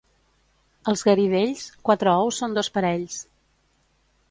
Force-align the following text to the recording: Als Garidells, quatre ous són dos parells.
Als 0.93 1.03
Garidells, 1.09 1.61
quatre 1.89 2.15
ous 2.23 2.41
són 2.43 2.59
dos 2.61 2.73
parells. 2.79 3.21